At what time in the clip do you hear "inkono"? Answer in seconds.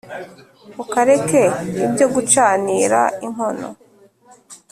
3.25-3.69